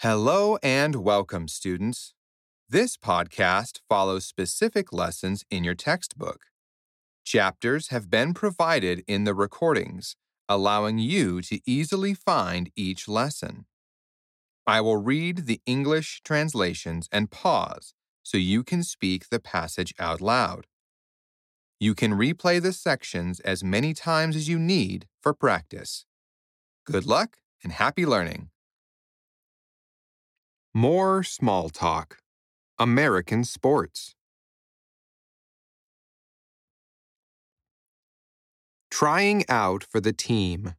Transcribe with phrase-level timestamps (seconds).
[0.00, 2.12] Hello and welcome, students.
[2.68, 6.48] This podcast follows specific lessons in your textbook.
[7.24, 10.14] Chapters have been provided in the recordings,
[10.50, 13.64] allowing you to easily find each lesson.
[14.66, 20.20] I will read the English translations and pause so you can speak the passage out
[20.20, 20.66] loud.
[21.80, 26.04] You can replay the sections as many times as you need for practice.
[26.84, 28.50] Good luck and happy learning.
[30.76, 32.18] More small talk.
[32.78, 34.14] American sports.
[38.90, 40.74] Trying out for the team.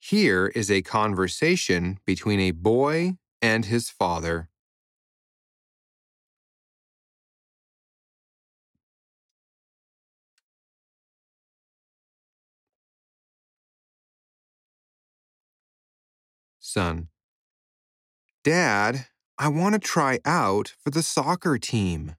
[0.00, 4.50] Here is a conversation between a boy and his father.
[16.76, 17.08] Son.
[18.44, 19.06] Dad,
[19.38, 22.16] I want to try out for the soccer team.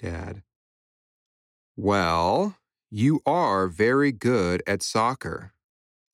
[0.00, 0.42] Dad.
[1.76, 2.56] Well,
[2.90, 5.52] you are very good at soccer.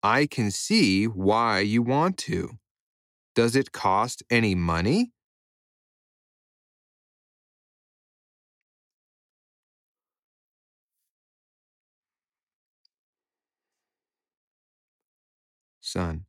[0.03, 2.59] I can see why you want to.
[3.35, 5.13] Does it cost any money?
[15.89, 16.27] Son.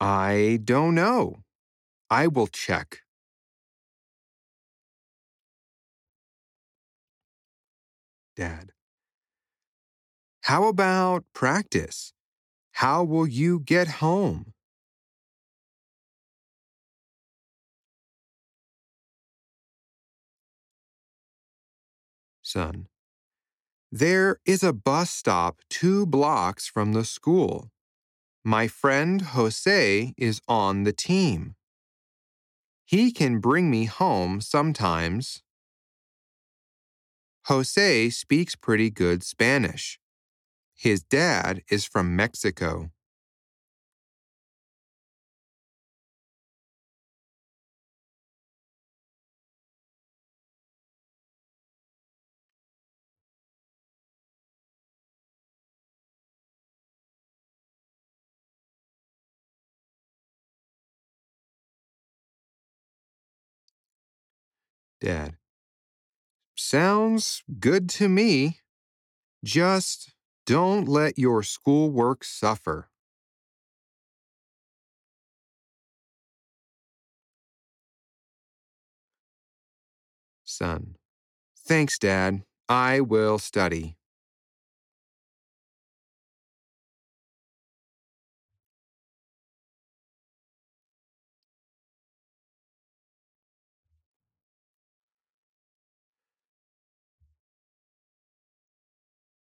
[0.00, 1.44] I don't know.
[2.08, 3.00] I will check.
[8.34, 8.72] Dad.
[10.44, 12.14] How about practice?
[12.72, 14.54] How will you get home?
[22.40, 22.86] Son.
[23.92, 27.70] There is a bus stop two blocks from the school.
[28.44, 31.56] My friend Jose is on the team.
[32.86, 35.42] He can bring me home sometimes.
[37.46, 40.00] Jose speaks pretty good Spanish.
[40.74, 42.90] His dad is from Mexico.
[65.00, 65.36] Dad.
[66.56, 68.58] Sounds good to me.
[69.42, 70.12] Just
[70.44, 72.90] don't let your schoolwork suffer.
[80.44, 80.96] Son.
[81.56, 82.42] Thanks, Dad.
[82.68, 83.96] I will study.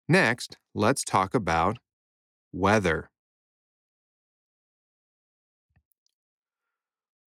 [0.10, 1.80] Next, let's talk about
[2.54, 3.10] weather.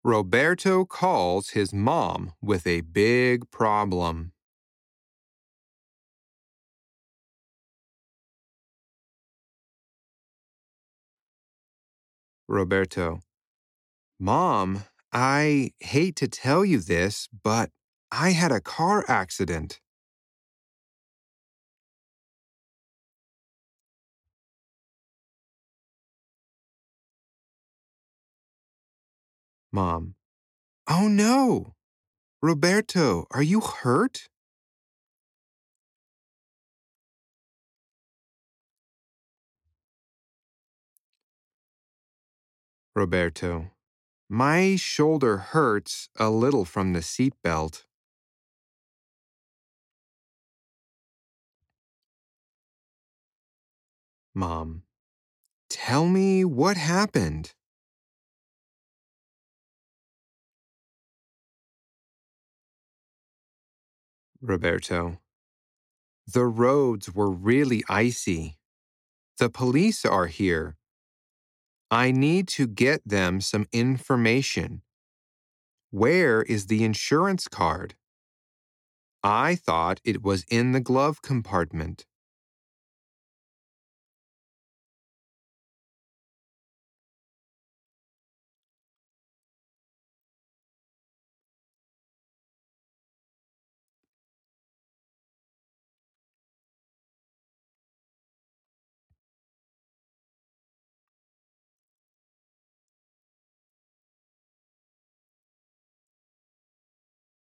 [0.03, 4.33] Roberto calls his mom with a big problem.
[12.49, 13.21] Roberto.
[14.19, 17.71] Mom, I hate to tell you this, but
[18.11, 19.81] I had a car accident.
[29.73, 30.15] Mom.
[30.89, 31.75] Oh no!
[32.43, 34.29] Roberto, are you hurt?
[42.97, 43.71] Roberto.
[44.29, 47.85] My shoulder hurts a little from the seatbelt.
[54.35, 54.83] Mom.
[55.69, 57.55] Tell me what happened.
[64.41, 65.19] Roberto.
[66.27, 68.59] The roads were really icy.
[69.39, 70.77] The police are here.
[71.91, 74.83] I need to get them some information.
[75.91, 77.97] Where is the insurance card?
[79.23, 82.07] I thought it was in the glove compartment.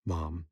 [0.07, 0.47] Mom.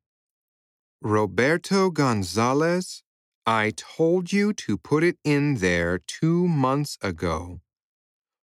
[1.01, 3.03] Roberto Gonzalez,
[3.45, 7.61] I told you to put it in there two months ago.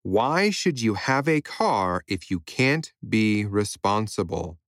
[0.04, 4.60] Why should you have a car if you can't be responsible?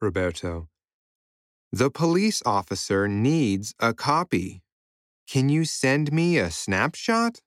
[0.00, 0.68] Roberto.
[1.72, 4.62] The police officer needs a copy.
[5.28, 7.40] Can you send me a snapshot?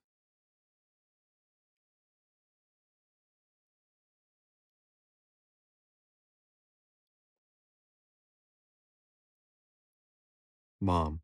[10.80, 11.20] Mom.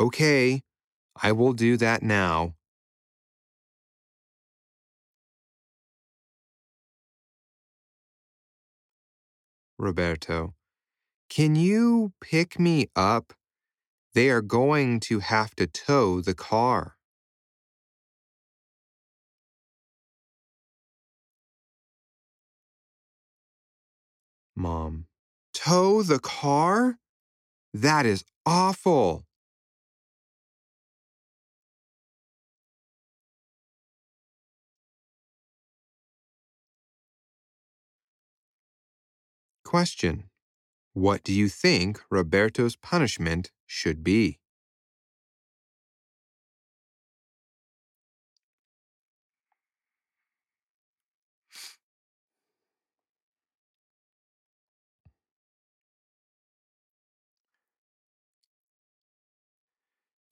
[0.00, 0.62] Okay,
[1.22, 2.56] I will do that now.
[9.80, 10.54] Roberto.
[11.30, 13.32] Can you pick me up?
[14.14, 16.96] They are going to have to tow the car.
[24.56, 25.06] Mom.
[25.54, 26.98] Tow the car?
[27.72, 29.24] That is awful.
[39.70, 40.24] Question.
[40.94, 44.40] What do you think Roberto's punishment should be?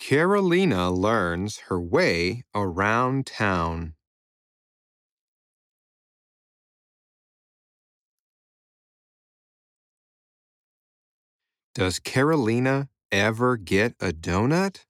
[0.00, 3.94] Carolina learns her way around town.
[11.78, 14.80] Does Carolina ever get a donut?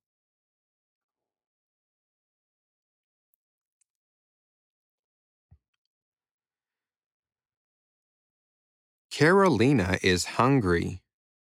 [9.11, 11.03] Carolina is hungry.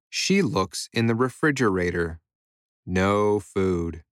[0.10, 2.22] She looks in the refrigerator.
[2.84, 4.04] No food.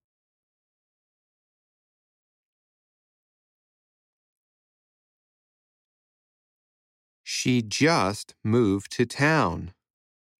[7.24, 9.74] She just moved to town.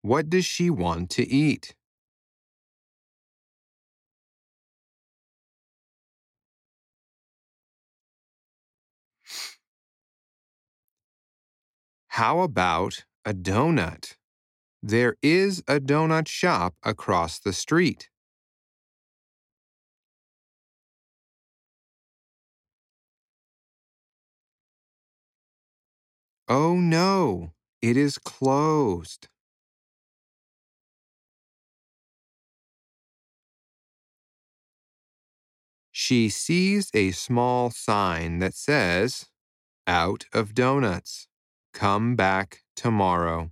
[0.03, 1.73] What does she want to eat?
[12.09, 14.15] How about a donut?
[14.81, 18.09] There is a donut shop across the street.
[26.47, 27.51] Oh no,
[27.81, 29.27] it is closed.
[36.05, 39.27] She sees a small sign that says,
[39.88, 41.29] Out of donuts.
[41.73, 43.51] Come back tomorrow.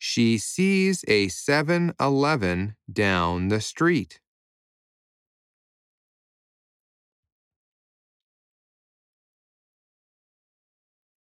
[0.00, 4.18] She sees a 7 Eleven down the street.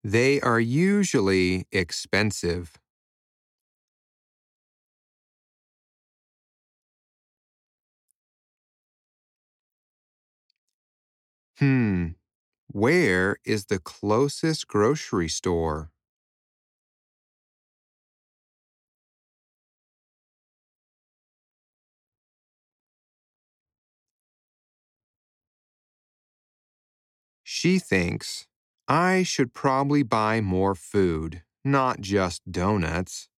[0.05, 2.79] They are usually expensive.
[11.59, 12.09] Hmm,
[12.69, 15.91] where is the closest grocery store?
[27.45, 28.47] She thinks,
[28.91, 33.31] I should probably buy more food, not just donuts.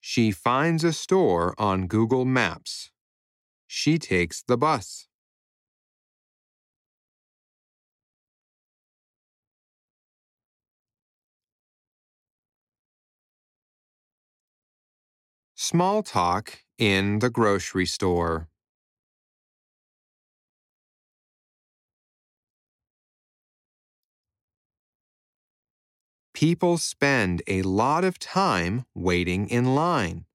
[0.00, 2.92] She finds a store on Google Maps.
[3.66, 5.08] She takes the bus.
[15.66, 18.50] Small talk in the grocery store.
[26.34, 30.26] People spend a lot of time waiting in line.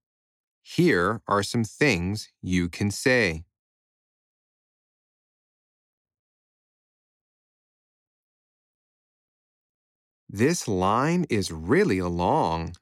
[0.63, 3.43] Here are some things you can say.
[10.27, 12.73] This line is really long.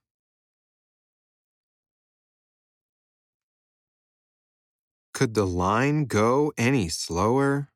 [5.18, 7.72] Could the line go any slower?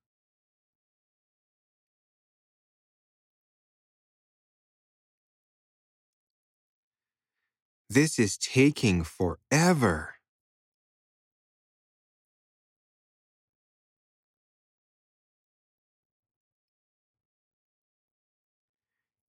[7.90, 10.18] This is taking forever.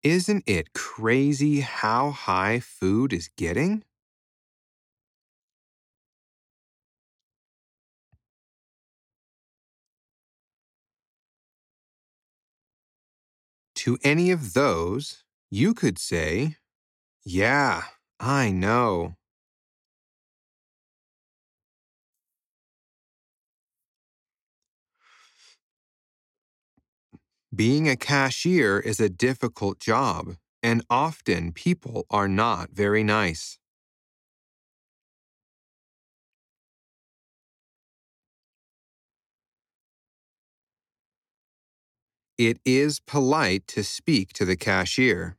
[0.02, 3.85] Isn't it crazy how high food is getting?
[13.80, 16.56] To any of those, you could say,
[17.25, 17.84] Yeah,
[18.20, 19.16] I know.
[27.54, 33.60] Being a cashier is a difficult job, and often people are not very nice.
[42.40, 45.37] It is polite to speak to the cashier.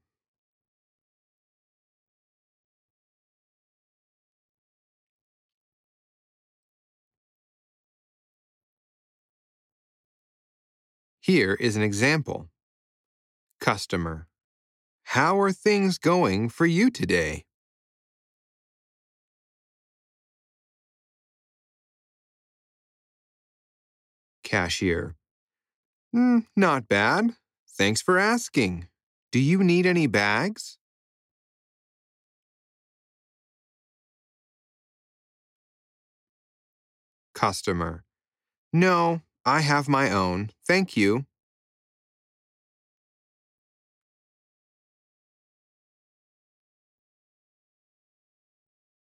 [11.20, 12.52] Here is an example.
[13.60, 14.28] Customer.
[15.06, 17.46] How are things going for you today?
[24.44, 25.16] Cashier.
[26.16, 27.36] "Mm, not bad.
[27.78, 28.88] Thanks for asking.
[29.32, 30.78] Do you need any bags?
[37.34, 38.06] Customer.
[38.74, 40.52] No, I have my own.
[40.68, 41.26] Thank you.